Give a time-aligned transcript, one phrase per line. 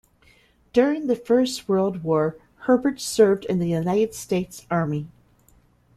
[0.73, 5.07] During the First World War, Herbert served in the United States Army.